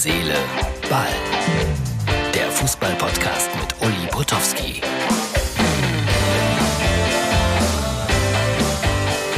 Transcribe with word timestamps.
Seele, 0.00 0.36
Ball. 0.88 1.08
Der 2.32 2.48
Fußball-Podcast 2.52 3.50
mit 3.56 3.74
Uli 3.82 4.06
Potowski. 4.12 4.80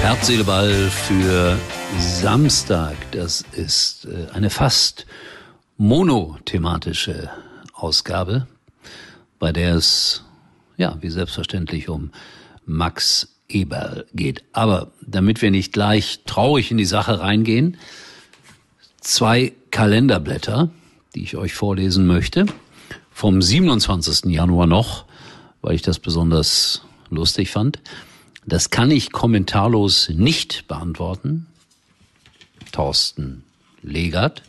Herz, 0.03 0.27
Seele, 0.27 0.45
Ball 0.45 0.91
für 0.91 1.59
Samstag. 1.99 2.95
Das 3.13 3.43
ist 3.53 4.05
äh, 4.05 4.31
eine 4.35 4.51
fast 4.51 5.07
monothematische 5.79 7.31
Ausgabe, 7.73 8.47
bei 9.39 9.53
der 9.53 9.77
es, 9.77 10.25
ja, 10.77 10.99
wie 11.01 11.09
selbstverständlich 11.09 11.89
um 11.89 12.11
Max 12.67 13.35
Eberl 13.49 14.05
geht. 14.13 14.45
Aber 14.53 14.93
damit 15.01 15.41
wir 15.41 15.51
nicht 15.51 15.73
gleich 15.73 16.21
traurig 16.27 16.71
in 16.71 16.77
die 16.77 16.85
Sache 16.85 17.19
reingehen, 17.19 17.79
zwei 19.01 19.55
Kalenderblätter, 19.71 20.71
die 21.15 21.23
ich 21.23 21.37
euch 21.37 21.55
vorlesen 21.55 22.07
möchte, 22.07 22.47
vom 23.11 23.43
27. 23.43 24.27
Januar 24.27 24.67
noch, 24.67 25.05
weil 25.63 25.75
ich 25.75 25.83
das 25.83 25.99
besonders 25.99 26.83
lustig 27.11 27.51
fand. 27.51 27.81
Das 28.47 28.71
kann 28.71 28.91
ich 28.91 29.13
kommentarlos 29.13 30.09
nicht 30.11 30.67
beantworten. 30.69 31.47
Thorsten 32.73 33.45
Legert. 33.83 34.43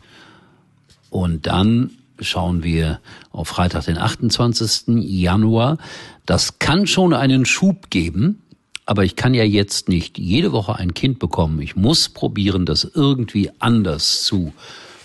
Und 1.10 1.46
dann 1.46 1.90
schauen 2.20 2.62
wir 2.62 3.00
auf 3.30 3.48
Freitag, 3.48 3.84
den 3.84 3.98
28. 3.98 4.84
Januar. 5.04 5.78
Das 6.24 6.58
kann 6.58 6.86
schon 6.86 7.12
einen 7.12 7.44
Schub 7.44 7.90
geben, 7.90 8.40
aber 8.86 9.04
ich 9.04 9.16
kann 9.16 9.34
ja 9.34 9.44
jetzt 9.44 9.88
nicht 9.88 10.18
jede 10.18 10.52
Woche 10.52 10.76
ein 10.76 10.94
Kind 10.94 11.18
bekommen. 11.18 11.60
Ich 11.60 11.76
muss 11.76 12.08
probieren, 12.08 12.64
das 12.64 12.84
irgendwie 12.94 13.50
anders 13.58 14.22
zu 14.24 14.52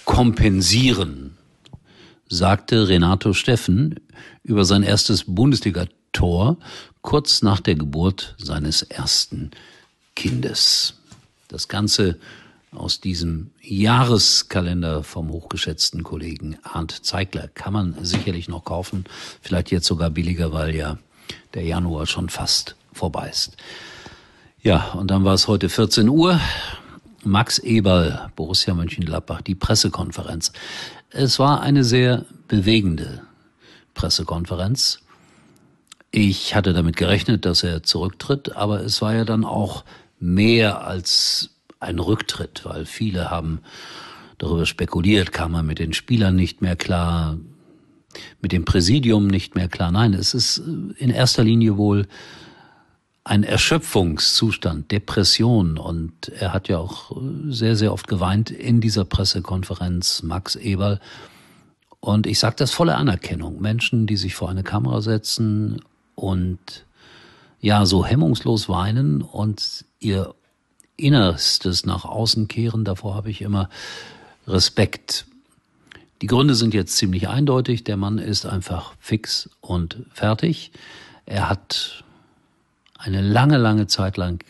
kompensieren, 0.07 1.37
sagte 2.29 2.87
Renato 2.87 3.33
Steffen 3.33 3.99
über 4.41 4.63
sein 4.65 4.81
erstes 4.81 5.25
Bundesliga-Tor 5.27 6.57
kurz 7.01 7.41
nach 7.43 7.59
der 7.59 7.75
Geburt 7.75 8.33
seines 8.39 8.81
ersten 8.81 9.51
Kindes. 10.15 10.95
Das 11.49 11.67
Ganze 11.67 12.17
aus 12.71 13.01
diesem 13.01 13.51
Jahreskalender 13.61 15.03
vom 15.03 15.29
hochgeschätzten 15.29 16.03
Kollegen 16.03 16.57
Arndt 16.63 17.05
Zeigler 17.05 17.49
kann 17.49 17.73
man 17.73 17.95
sicherlich 18.03 18.47
noch 18.47 18.63
kaufen, 18.63 19.03
vielleicht 19.41 19.71
jetzt 19.71 19.87
sogar 19.87 20.09
billiger, 20.09 20.53
weil 20.53 20.73
ja 20.73 20.97
der 21.53 21.63
Januar 21.63 22.07
schon 22.07 22.29
fast 22.29 22.75
vorbei 22.93 23.29
ist. 23.29 23.57
Ja, 24.61 24.93
und 24.93 25.11
dann 25.11 25.25
war 25.25 25.33
es 25.33 25.47
heute 25.49 25.67
14 25.67 26.07
Uhr. 26.07 26.39
Max 27.23 27.59
Eberl, 27.59 28.31
Borussia 28.35 28.73
Mönchengladbach, 28.73 29.41
die 29.41 29.55
Pressekonferenz. 29.55 30.51
Es 31.09 31.39
war 31.39 31.61
eine 31.61 31.83
sehr 31.83 32.25
bewegende 32.47 33.21
Pressekonferenz. 33.93 34.99
Ich 36.11 36.55
hatte 36.55 36.73
damit 36.73 36.95
gerechnet, 36.95 37.45
dass 37.45 37.63
er 37.63 37.83
zurücktritt, 37.83 38.55
aber 38.55 38.81
es 38.81 39.01
war 39.01 39.13
ja 39.13 39.25
dann 39.25 39.43
auch 39.43 39.83
mehr 40.19 40.85
als 40.85 41.49
ein 41.79 41.99
Rücktritt, 41.99 42.61
weil 42.63 42.85
viele 42.85 43.29
haben 43.29 43.59
darüber 44.37 44.65
spekuliert, 44.65 45.31
kam 45.31 45.53
er 45.53 45.63
mit 45.63 45.79
den 45.79 45.93
Spielern 45.93 46.35
nicht 46.35 46.61
mehr 46.61 46.75
klar, 46.75 47.37
mit 48.41 48.51
dem 48.51 48.65
Präsidium 48.65 49.27
nicht 49.27 49.55
mehr 49.55 49.67
klar. 49.67 49.91
Nein, 49.91 50.13
es 50.13 50.33
ist 50.33 50.57
in 50.97 51.09
erster 51.09 51.43
Linie 51.43 51.77
wohl 51.77 52.07
ein 53.27 53.43
Erschöpfungszustand, 53.43 54.91
Depression. 54.91 55.77
Und 55.77 56.29
er 56.29 56.53
hat 56.53 56.69
ja 56.69 56.77
auch 56.77 57.11
sehr, 57.49 57.75
sehr 57.75 57.91
oft 57.91 58.07
geweint 58.07 58.49
in 58.49 58.79
dieser 58.81 59.05
Pressekonferenz, 59.05 60.23
Max 60.23 60.55
Eberl. 60.55 60.99
Und 61.99 62.25
ich 62.25 62.39
sage 62.39 62.55
das 62.57 62.71
volle 62.71 62.95
Anerkennung. 62.95 63.61
Menschen, 63.61 64.07
die 64.07 64.17
sich 64.17 64.35
vor 64.35 64.49
eine 64.49 64.63
Kamera 64.63 65.01
setzen 65.01 65.81
und 66.15 66.85
ja, 67.59 67.85
so 67.85 68.05
hemmungslos 68.05 68.69
weinen 68.69 69.21
und 69.21 69.83
ihr 69.99 70.33
Innerstes 70.95 71.85
nach 71.85 72.05
außen 72.05 72.47
kehren, 72.47 72.85
davor 72.85 73.15
habe 73.15 73.29
ich 73.29 73.41
immer 73.41 73.69
Respekt. 74.47 75.25
Die 76.21 76.27
Gründe 76.27 76.55
sind 76.55 76.73
jetzt 76.73 76.95
ziemlich 76.97 77.27
eindeutig. 77.27 77.83
Der 77.83 77.97
Mann 77.97 78.19
ist 78.19 78.45
einfach 78.45 78.93
fix 78.99 79.49
und 79.59 80.05
fertig. 80.13 80.71
Er 81.25 81.49
hat 81.49 82.03
eine 82.97 83.21
lange, 83.21 83.57
lange 83.57 83.87
Zeit 83.87 84.17
lang 84.17 84.43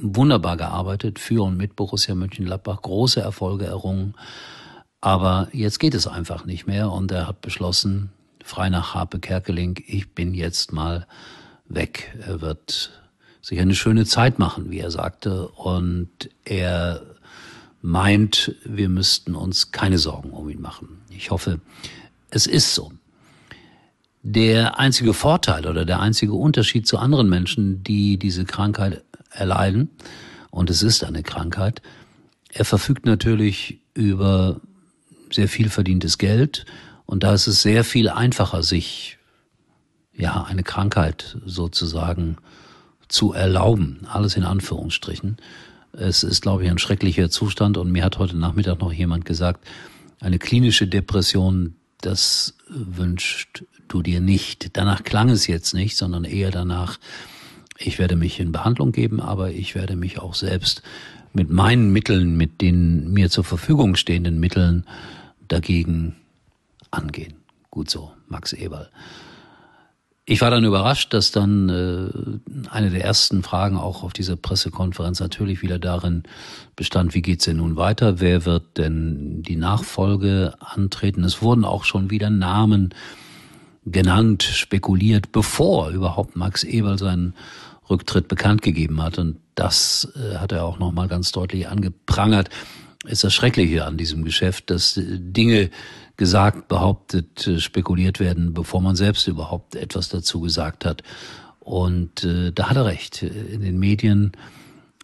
wunderbar 0.00 0.56
gearbeitet 0.56 1.18
für 1.18 1.44
und 1.44 1.56
mit 1.56 1.76
Borussia 1.76 2.14
Mönchengladbach, 2.14 2.82
große 2.82 3.20
Erfolge 3.20 3.66
errungen. 3.66 4.14
Aber 5.00 5.48
jetzt 5.52 5.80
geht 5.80 5.94
es 5.94 6.06
einfach 6.06 6.44
nicht 6.44 6.66
mehr 6.66 6.90
und 6.90 7.10
er 7.10 7.26
hat 7.26 7.40
beschlossen, 7.40 8.10
frei 8.44 8.68
nach 8.68 8.94
Harpe 8.94 9.18
Kerkeling, 9.18 9.82
ich 9.86 10.14
bin 10.14 10.34
jetzt 10.34 10.72
mal 10.72 11.06
weg. 11.66 12.14
Er 12.26 12.40
wird 12.40 12.92
sich 13.42 13.60
eine 13.60 13.74
schöne 13.74 14.04
Zeit 14.04 14.38
machen, 14.38 14.70
wie 14.70 14.80
er 14.80 14.90
sagte, 14.90 15.48
und 15.48 16.10
er 16.44 17.02
meint, 17.82 18.54
wir 18.64 18.88
müssten 18.88 19.34
uns 19.34 19.72
keine 19.72 19.98
Sorgen 19.98 20.30
um 20.30 20.48
ihn 20.50 20.60
machen. 20.60 21.00
Ich 21.10 21.30
hoffe, 21.30 21.60
es 22.30 22.46
ist 22.46 22.74
so. 22.74 22.92
Der 24.22 24.78
einzige 24.78 25.14
Vorteil 25.14 25.66
oder 25.66 25.84
der 25.84 26.00
einzige 26.00 26.34
Unterschied 26.34 26.86
zu 26.86 26.98
anderen 26.98 27.28
Menschen, 27.28 27.82
die 27.82 28.18
diese 28.18 28.44
Krankheit 28.44 29.02
erleiden, 29.30 29.90
und 30.50 30.68
es 30.68 30.82
ist 30.82 31.04
eine 31.04 31.22
Krankheit, 31.22 31.80
er 32.52 32.64
verfügt 32.64 33.06
natürlich 33.06 33.80
über 33.94 34.60
sehr 35.30 35.48
viel 35.48 35.70
verdientes 35.70 36.18
Geld 36.18 36.66
und 37.06 37.22
da 37.22 37.34
ist 37.34 37.46
es 37.46 37.62
sehr 37.62 37.84
viel 37.84 38.08
einfacher, 38.08 38.62
sich 38.62 39.18
ja 40.12 40.42
eine 40.42 40.64
Krankheit 40.64 41.38
sozusagen 41.44 42.36
zu 43.08 43.32
erlauben. 43.32 44.06
Alles 44.08 44.36
in 44.36 44.44
Anführungsstrichen. 44.44 45.36
Es 45.92 46.22
ist, 46.22 46.42
glaube 46.42 46.64
ich, 46.64 46.70
ein 46.70 46.78
schrecklicher 46.78 47.30
Zustand 47.30 47.76
und 47.76 47.90
mir 47.90 48.04
hat 48.04 48.18
heute 48.18 48.36
Nachmittag 48.36 48.80
noch 48.80 48.92
jemand 48.92 49.24
gesagt, 49.24 49.66
eine 50.20 50.38
klinische 50.38 50.86
Depression, 50.86 51.76
das 52.00 52.54
wünscht 52.68 53.64
du 53.88 54.02
dir 54.02 54.20
nicht. 54.20 54.76
Danach 54.76 55.02
klang 55.02 55.28
es 55.28 55.46
jetzt 55.46 55.74
nicht, 55.74 55.96
sondern 55.96 56.24
eher 56.24 56.50
danach, 56.50 56.98
ich 57.78 57.98
werde 57.98 58.16
mich 58.16 58.40
in 58.40 58.52
Behandlung 58.52 58.92
geben, 58.92 59.20
aber 59.20 59.50
ich 59.50 59.74
werde 59.74 59.96
mich 59.96 60.18
auch 60.18 60.34
selbst 60.34 60.82
mit 61.32 61.50
meinen 61.50 61.92
Mitteln, 61.92 62.36
mit 62.36 62.60
den 62.60 63.12
mir 63.12 63.30
zur 63.30 63.44
Verfügung 63.44 63.96
stehenden 63.96 64.40
Mitteln 64.40 64.84
dagegen 65.48 66.16
angehen. 66.90 67.34
Gut 67.70 67.90
so, 67.90 68.12
Max 68.28 68.52
Eberl. 68.52 68.90
Ich 70.30 70.40
war 70.42 70.52
dann 70.52 70.62
überrascht, 70.62 71.12
dass 71.12 71.32
dann 71.32 71.68
äh, 71.68 72.70
eine 72.70 72.90
der 72.90 73.02
ersten 73.04 73.42
Fragen 73.42 73.76
auch 73.76 74.04
auf 74.04 74.12
dieser 74.12 74.36
Pressekonferenz 74.36 75.18
natürlich 75.18 75.60
wieder 75.60 75.80
darin 75.80 76.22
bestand, 76.76 77.14
wie 77.14 77.20
geht's 77.20 77.46
denn 77.46 77.56
nun 77.56 77.74
weiter? 77.74 78.20
Wer 78.20 78.44
wird 78.44 78.78
denn 78.78 79.42
die 79.42 79.56
Nachfolge 79.56 80.54
antreten? 80.60 81.24
Es 81.24 81.42
wurden 81.42 81.64
auch 81.64 81.82
schon 81.82 82.10
wieder 82.10 82.30
Namen 82.30 82.94
genannt, 83.84 84.44
spekuliert, 84.44 85.32
bevor 85.32 85.90
überhaupt 85.90 86.36
Max 86.36 86.62
Eberl 86.62 86.96
seinen 86.96 87.34
Rücktritt 87.90 88.28
bekannt 88.28 88.62
gegeben 88.62 89.02
hat. 89.02 89.18
Und 89.18 89.38
das 89.56 90.12
äh, 90.14 90.36
hat 90.36 90.52
er 90.52 90.64
auch 90.64 90.78
nochmal 90.78 91.08
ganz 91.08 91.32
deutlich 91.32 91.66
angeprangert. 91.66 92.50
Ist 93.06 93.24
das 93.24 93.32
Schreckliche 93.34 93.84
an 93.84 93.96
diesem 93.96 94.24
Geschäft, 94.24 94.70
dass 94.70 94.96
äh, 94.96 95.04
Dinge 95.18 95.70
gesagt, 96.16 96.68
behauptet, 96.68 97.46
äh, 97.46 97.58
spekuliert 97.58 98.20
werden, 98.20 98.52
bevor 98.52 98.80
man 98.80 98.96
selbst 98.96 99.26
überhaupt 99.26 99.74
etwas 99.74 100.08
dazu 100.08 100.40
gesagt 100.40 100.84
hat. 100.84 101.02
Und 101.58 102.24
äh, 102.24 102.52
da 102.52 102.68
hat 102.68 102.76
er 102.76 102.84
recht. 102.84 103.22
In 103.22 103.62
den 103.62 103.78
Medien 103.78 104.32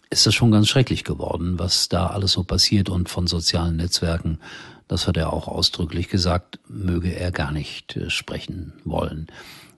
ist 0.09 0.25
das 0.25 0.33
schon 0.33 0.51
ganz 0.51 0.67
schrecklich 0.67 1.03
geworden, 1.03 1.59
was 1.59 1.89
da 1.89 2.07
alles 2.07 2.33
so 2.33 2.43
passiert 2.43 2.89
und 2.89 3.09
von 3.09 3.27
sozialen 3.27 3.77
Netzwerken 3.77 4.39
das 4.87 5.07
hat 5.07 5.17
er 5.17 5.33
auch 5.33 5.47
ausdrücklich 5.47 6.09
gesagt, 6.09 6.59
möge 6.67 7.13
er 7.13 7.31
gar 7.31 7.51
nicht 7.51 7.95
äh, 7.95 8.09
sprechen 8.09 8.73
wollen. 8.85 9.27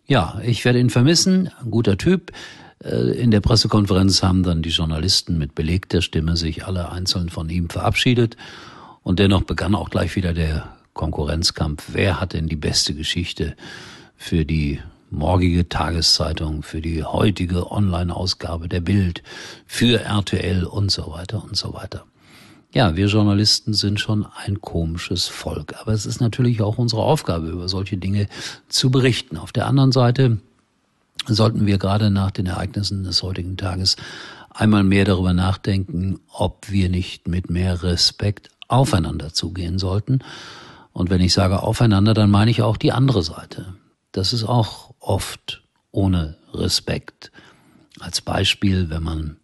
Ja, 0.06 0.40
ich 0.44 0.66
werde 0.66 0.80
ihn 0.80 0.90
vermissen, 0.90 1.50
ein 1.62 1.72
guter 1.72 1.98
Typ. 1.98 2.32
Äh, 2.84 3.12
in 3.22 3.32
der 3.32 3.42
Pressekonferenz 3.42 4.24
haben 4.24 4.44
dann 4.44 4.62
die 4.62 4.70
Journalisten 4.70 5.38
mit 5.38 5.56
belegter 5.56 6.02
Stimme 6.02 6.38
sich 6.38 6.66
alle 6.66 6.92
einzeln 6.92 7.30
von 7.30 7.50
ihm 7.50 7.70
verabschiedet. 7.70 8.38
Und 9.04 9.20
dennoch 9.20 9.44
begann 9.44 9.76
auch 9.76 9.90
gleich 9.90 10.16
wieder 10.16 10.34
der 10.34 10.76
Konkurrenzkampf. 10.94 11.90
Wer 11.94 12.20
hat 12.20 12.34
denn 12.34 12.48
die 12.48 12.56
beste 12.56 12.94
Geschichte 12.94 13.56
für 14.18 14.46
die 14.46 14.80
morgige 15.10 15.68
Tageszeitung, 15.68 16.62
für 16.64 16.82
die 16.82 17.04
heutige 17.04 17.72
Online-Ausgabe 17.72 18.68
der 18.68 18.82
Bild, 18.82 19.24
für 19.66 20.02
RTL 20.02 20.66
und 20.66 20.92
so 20.92 21.12
weiter 21.12 21.44
und 21.44 21.58
so 21.58 21.74
weiter. 21.74 22.06
Ja, 22.72 22.96
wir 22.96 23.08
Journalisten 23.08 23.74
sind 23.74 24.00
schon 24.00 24.28
ein 24.46 24.62
komisches 24.62 25.28
Volk. 25.28 25.74
Aber 25.82 25.94
es 25.94 26.06
ist 26.06 26.22
natürlich 26.22 26.62
auch 26.62 26.78
unsere 26.78 27.02
Aufgabe, 27.02 27.48
über 27.48 27.68
solche 27.68 27.98
Dinge 27.98 28.28
zu 28.68 28.92
berichten. 28.92 29.38
Auf 29.38 29.52
der 29.52 29.66
anderen 29.66 29.92
Seite 29.92 30.38
sollten 31.28 31.66
wir 31.66 31.78
gerade 31.78 32.10
nach 32.10 32.32
den 32.32 32.46
Ereignissen 32.46 33.04
des 33.04 33.24
heutigen 33.24 33.58
Tages 33.58 33.96
einmal 34.50 34.84
mehr 34.84 35.06
darüber 35.06 35.34
nachdenken, 35.34 36.20
ob 36.32 36.70
wir 36.70 36.90
nicht 36.90 37.28
mit 37.28 37.50
mehr 37.50 37.84
Respekt 37.84 38.50
aufeinander 38.68 39.34
zugehen 39.34 39.80
sollten. 39.80 40.20
Und 40.92 41.10
wenn 41.10 41.22
ich 41.22 41.34
sage 41.34 41.62
aufeinander, 41.62 42.14
dann 42.14 42.30
meine 42.30 42.52
ich 42.52 42.62
auch 42.62 42.78
die 42.78 42.92
andere 42.92 43.24
Seite. 43.24 43.74
Das 44.12 44.34
ist 44.34 44.44
auch 44.44 44.94
oft 45.00 45.64
ohne 45.92 46.38
Respekt. 46.54 47.32
Als 48.00 48.22
Beispiel, 48.22 48.90
wenn 48.90 49.04
man 49.04 49.38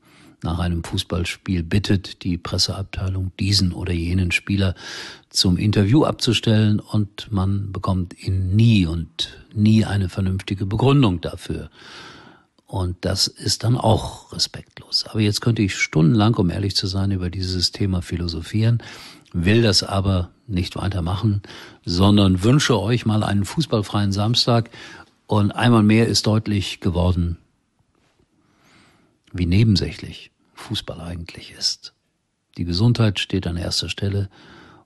nach 0.46 0.60
einem 0.60 0.84
Fußballspiel 0.84 1.64
bittet, 1.64 2.24
die 2.24 2.38
Presseabteilung 2.38 3.32
diesen 3.40 3.74
oder 3.74 3.92
jenen 3.92 4.32
Spieler 4.32 4.76
zum 5.30 5.58
Interview 5.58 6.06
abzustellen 6.06 6.80
und 6.80 7.32
man 7.32 7.72
bekommt 7.72 8.18
ihn 8.18 8.56
nie 8.56 8.86
und 8.86 9.38
nie 9.54 9.84
eine 9.84 10.08
vernünftige 10.08 10.66
Begründung 10.66 11.20
dafür. 11.20 11.70
Und 12.68 12.98
das 13.02 13.28
ist 13.28 13.64
dann 13.64 13.78
auch 13.78 14.34
respektlos. 14.34 15.06
Aber 15.08 15.20
jetzt 15.20 15.42
könnte 15.42 15.62
ich 15.62 15.76
stundenlang, 15.76 16.36
um 16.36 16.50
ehrlich 16.50 16.76
zu 16.76 16.88
sein, 16.88 17.12
über 17.12 17.30
dieses 17.30 17.72
Thema 17.72 18.02
philosophieren, 18.02 18.82
will 19.34 19.62
das 19.62 19.84
aber 19.84 20.32
nicht 20.48 20.76
weitermachen, 20.76 21.42
sondern 21.86 22.44
wünsche 22.44 22.80
euch 22.80 23.06
mal 23.06 23.24
einen 23.24 23.46
fußballfreien 23.46 24.12
Samstag. 24.12 24.70
Und 25.28 25.52
einmal 25.52 25.84
mehr 25.84 26.08
ist 26.08 26.28
deutlich 26.28 26.80
geworden, 26.80 27.38
wie 29.32 29.46
nebensächlich 29.46 30.32
Fußball 30.66 31.00
eigentlich 31.00 31.54
ist. 31.58 31.94
Die 32.58 32.66
Gesundheit 32.66 33.20
steht 33.20 33.46
an 33.46 33.58
erster 33.58 33.88
Stelle 33.88 34.30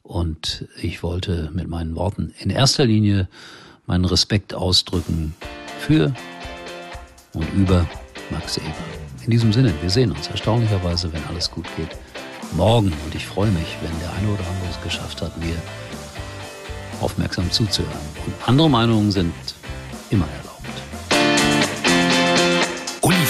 und 0.04 0.68
ich 0.82 1.04
wollte 1.04 1.52
mit 1.54 1.70
meinen 1.70 1.96
Worten 1.96 2.34
in 2.40 2.50
erster 2.50 2.86
Linie 2.86 3.30
meinen 3.86 4.06
Respekt 4.06 4.54
ausdrücken 4.54 5.36
für 5.80 6.14
und 7.34 7.54
über 7.54 7.88
Max 8.30 8.58
Eber. 8.58 8.74
In 9.24 9.32
diesem 9.32 9.54
Sinne, 9.54 9.74
wir 9.82 9.90
sehen 9.90 10.12
uns 10.12 10.28
erstaunlicherweise, 10.28 11.14
wenn 11.14 11.24
alles 11.26 11.50
gut 11.50 11.66
geht, 11.78 11.96
morgen 12.58 12.92
und 13.06 13.16
ich 13.16 13.26
freue 13.26 13.52
mich, 13.52 13.78
wenn 13.82 14.00
der 14.00 14.12
eine 14.14 14.28
oder 14.28 14.48
andere 14.48 14.70
es 14.72 14.82
geschafft 14.82 15.22
hat, 15.22 15.38
mir 15.38 15.56
aufmerksam 17.00 17.50
zuzuhören. 17.52 17.94
Und 18.26 18.34
andere 18.48 18.70
Meinungen 18.70 19.12
sind 19.12 19.34
immer 20.10 20.28
erlaubt. 20.28 20.49